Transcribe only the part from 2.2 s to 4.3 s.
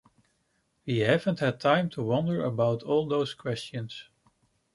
about all those questions!